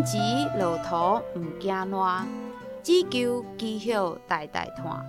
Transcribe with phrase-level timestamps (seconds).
[0.00, 2.26] 天池落土毋惊烂，
[2.82, 5.04] 只求基晓代代传。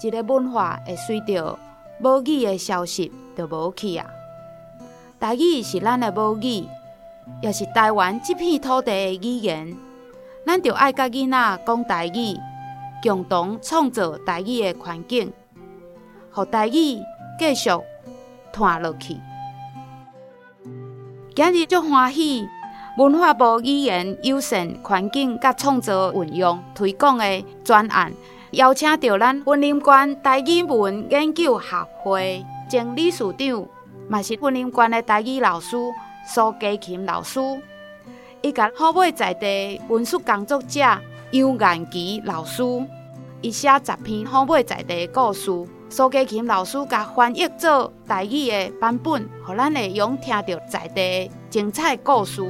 [0.00, 1.58] 一个文化会随着
[1.98, 4.06] 母语的消失就无去啊！
[5.18, 6.68] 台语是咱的母语，
[7.42, 9.76] 也是台湾这片土地的语言。
[10.46, 12.38] 咱就爱甲囡仔讲台语，
[13.02, 15.32] 共同创造台语的环境，
[16.32, 17.00] 让台语
[17.40, 17.70] 继续
[18.52, 19.16] 传落去。
[21.34, 22.46] 今日足欢喜，
[22.96, 28.10] 文化部语言友善环境甲创造运用推广的专案，
[28.52, 33.66] 邀请到咱文林县台语文研究学会前理事长，
[34.08, 35.76] 嘛是云林县的台语老师
[36.26, 37.38] 苏家琴老师。
[38.40, 40.80] 伊甲好买在地文书工作者
[41.32, 42.62] 杨元琪老师，
[43.42, 45.50] 伊写十篇好买在地的故事，
[45.90, 52.42] 苏家琴老师甲翻译做台语的版本，互咱会用听到在地精彩故事。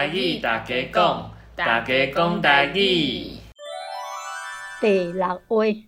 [0.00, 3.36] 台语大家讲，大家讲台语。
[4.80, 5.84] 第六位，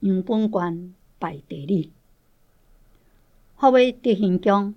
[0.00, 1.90] 杨本官拜地里，
[3.54, 4.74] 好尾德行宫，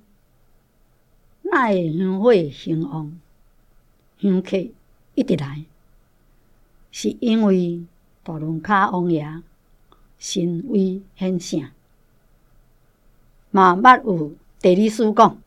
[1.41, 3.19] 哪会香火兴旺？
[4.19, 4.55] 香客
[5.13, 5.65] 一直来，
[6.93, 7.83] 是因为
[8.23, 9.43] 大龙卡王爷
[10.17, 11.69] 神威显圣，
[13.51, 15.37] 嘛捌有地理师讲，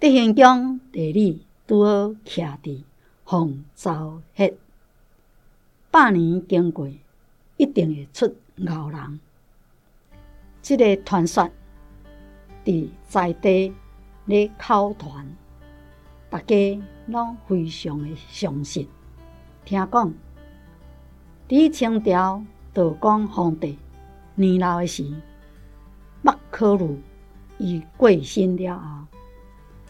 [0.00, 1.44] 德行宫地里。
[1.68, 1.90] 拄好
[2.24, 2.82] 徛伫
[3.26, 4.54] 凤巢穴，
[5.90, 6.88] 百年经过，
[7.58, 9.20] 一定会出牛人。
[10.62, 11.50] 这个传说
[12.64, 13.74] 伫在地
[14.24, 15.26] 咧口传，
[16.30, 18.88] 大家拢非常的相信。
[19.66, 20.14] 听讲，
[21.46, 22.42] 伫清朝
[22.72, 23.76] 道光皇帝
[24.36, 25.04] 年老的时，
[26.24, 26.98] 捌考虑
[27.58, 29.06] 伊过身了后，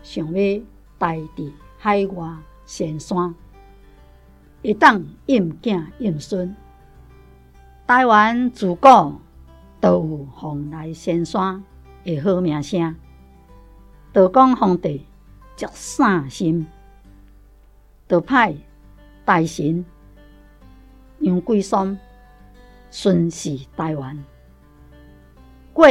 [0.03, 0.61] 想要
[0.99, 1.53] 代替。
[1.81, 3.33] 海外仙山，
[4.63, 6.55] 会当应囝应孙。
[7.87, 8.89] 台湾自古
[9.81, 11.63] 都有蓬莱仙山
[12.03, 12.95] 的好名声。
[14.13, 15.07] 道光皇帝
[15.57, 16.67] 足善心，
[18.09, 18.55] 就派
[19.25, 19.85] 大臣
[21.21, 21.97] 杨贵崧
[22.91, 24.25] 巡视台湾，
[25.73, 25.87] 过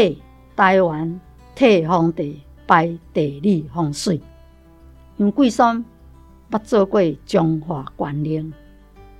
[0.55, 1.19] 台湾
[1.55, 4.21] 替皇帝拜地理风水。
[5.17, 5.83] 杨贵山
[6.51, 8.53] 捌做过中华官令，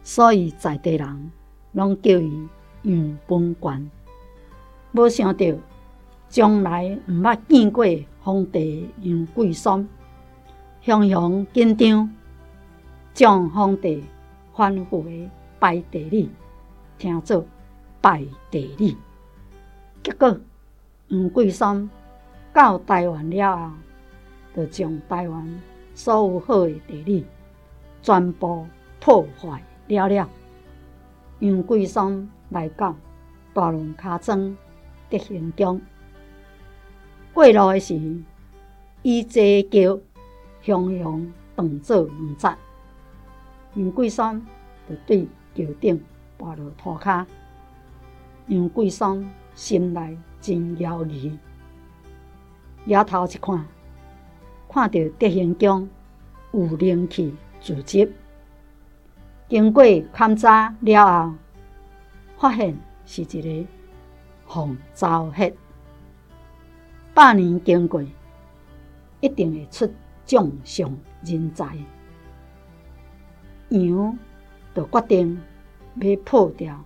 [0.04, 1.32] 所以在地人
[1.72, 2.48] 拢叫伊
[2.84, 3.90] 杨本官。
[4.92, 5.46] 无想到，
[6.30, 7.84] 从来毋捌见过
[8.22, 9.88] 皇帝杨贵山，
[10.82, 12.14] 雄雄紧张，
[13.16, 14.04] 将皇帝
[14.54, 16.30] 反复的拜地礼，
[17.00, 17.44] 听做
[18.00, 18.96] 拜地礼。
[20.04, 20.40] 结果
[21.08, 21.90] 杨贵山
[22.54, 23.72] 到台湾了后，
[24.56, 25.62] 就将台湾。
[25.98, 27.26] 所有好的地理
[28.04, 28.68] 全部
[29.00, 30.30] 破坏了了。
[31.40, 32.96] 杨贵松来到
[33.52, 34.56] 大龙坩庄
[35.10, 35.82] 德行宫，
[37.34, 38.00] 过路的时，
[39.02, 39.42] 伊坐
[39.72, 40.00] 轿
[40.62, 42.56] 雄雄断做两截，
[43.74, 44.40] 杨贵松
[44.88, 46.00] 就对桥顶
[46.38, 47.26] 跋落涂骹。
[48.46, 51.36] 杨贵松心内真犹豫，
[52.86, 53.66] 摇头一看。
[54.70, 55.90] 看到德行宫
[56.52, 58.12] 有灵气聚集，
[59.48, 61.34] 经过勘查了后，
[62.38, 63.26] 发现是一
[63.64, 63.68] 个
[64.46, 65.56] 凤巢穴。
[67.14, 68.04] 百年经过，
[69.22, 69.92] 一定会出
[70.26, 71.76] 将相人才。
[73.70, 74.18] 杨
[74.76, 75.42] 就决定
[75.96, 76.84] 要破掉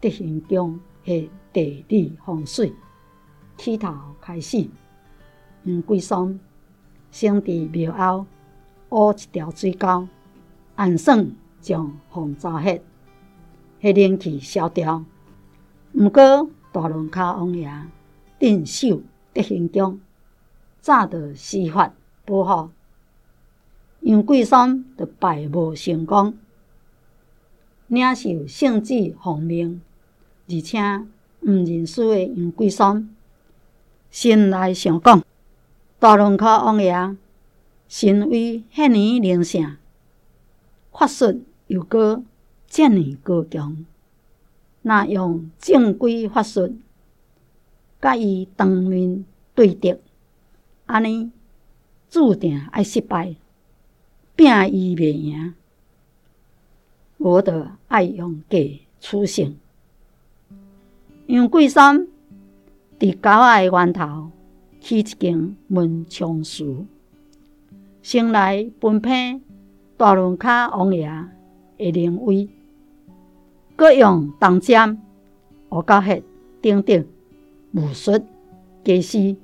[0.00, 2.72] 德行宫的地理风水，
[3.58, 4.66] 起头开始，
[5.64, 6.38] 杨贵崧。
[7.14, 8.26] 先伫庙后
[8.88, 10.08] 挖一条水沟，
[10.74, 11.30] 按算
[11.60, 12.82] 将凤巢穴
[13.80, 15.04] 迄灵气消掉。
[15.92, 17.70] 毋过大龙坩王爷
[18.40, 19.00] 镇守
[19.32, 20.00] 德行宫，
[20.80, 21.94] 早就施法
[22.24, 22.70] 保护，
[24.00, 26.36] 杨贵崧就拜无成功，
[27.86, 29.80] 领受圣旨奉命，
[30.48, 30.80] 而且
[31.42, 33.08] 毋认输的杨贵山，
[34.10, 35.22] 心内想讲。
[35.98, 37.16] 大龙坩王爷
[37.88, 39.76] 神威赫尔灵圣，
[40.92, 42.22] 法术又阁
[42.68, 43.86] 遮尔高强，
[44.82, 46.76] 若用正规法术
[48.02, 49.24] 甲伊当面
[49.54, 49.96] 对敌，
[50.86, 51.30] 安尼
[52.10, 53.36] 注定爱失败，
[54.36, 55.54] 拼伊袂赢，
[57.16, 58.58] 我着爱用假
[59.00, 59.56] 取胜。
[61.26, 62.06] 杨贵山
[62.98, 64.30] 伫沟仔源头
[64.84, 66.84] 起一间文昌祠，
[68.02, 69.40] 先来分配
[69.96, 71.10] 大轮卡王爷
[71.78, 72.50] 的灵位，
[73.76, 75.00] 阁用铜针、
[75.70, 76.22] 乌狗血
[76.60, 77.06] 等等
[77.72, 78.12] 武术
[78.84, 79.34] 家私，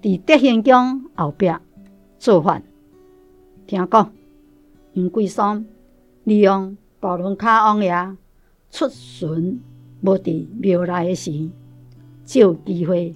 [0.00, 1.52] 伫德兴宫后壁
[2.18, 2.62] 做法。
[3.66, 4.10] 听讲
[4.94, 5.66] 杨贵姗
[6.24, 8.16] 利用大轮卡王爷
[8.70, 9.60] 出巡。
[10.00, 11.50] 无伫庙内时，
[12.24, 13.14] 借机会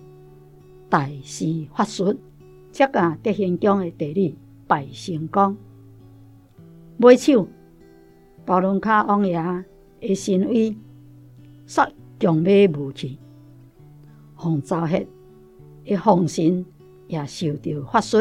[0.92, 2.14] 大施法术，
[2.70, 4.36] 才甲德兴宫的地理
[4.66, 5.56] 拜成功。
[6.98, 7.48] 买手
[8.44, 9.42] 大龙卡王爷
[10.02, 10.76] 的神威，
[11.66, 11.90] 煞
[12.20, 13.16] 强买无去。
[14.34, 15.02] 洪昭赫
[15.86, 16.66] 的风神
[17.08, 18.18] 也受到法术，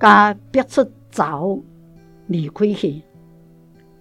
[0.00, 1.62] 甲逼出走
[2.26, 3.02] 离开去。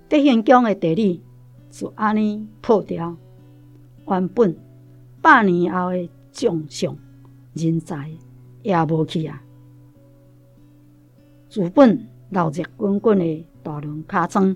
[0.07, 1.21] 德兴宫的地理。
[1.69, 3.15] 就安尼破掉，
[4.07, 4.57] 原本
[5.21, 6.97] 百年后的将相
[7.67, 8.09] 人才
[8.61, 9.41] 也无去啊！
[11.50, 14.56] 资本闹热滚滚的大轮尻川，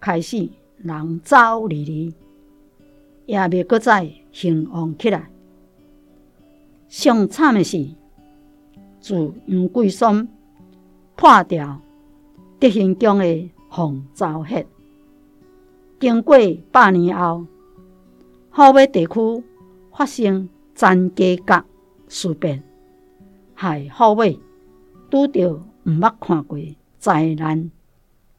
[0.00, 2.14] 开始人走离离，
[3.26, 5.30] 也未搁再兴旺起来。
[6.88, 7.88] 上惨的是，
[9.00, 10.26] 自杨贵松
[11.16, 11.80] 破掉
[12.58, 14.64] 德兴宫的洪昭赫。
[16.00, 16.36] 经过
[16.70, 17.46] 百年后，
[18.50, 19.44] 后尾地区
[19.92, 21.64] 发生詹家角
[22.12, 22.62] 事变，
[23.54, 24.38] 害后尾
[25.10, 25.54] 拄着
[25.84, 26.58] 毋捌看过
[26.98, 27.70] 灾难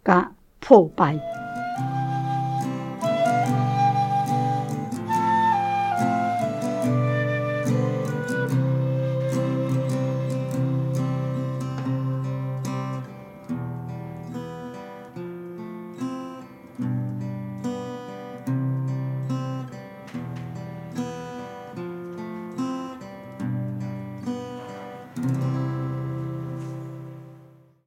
[0.05, 1.19] 甲破败。